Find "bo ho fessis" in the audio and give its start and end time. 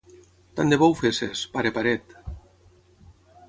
0.83-1.45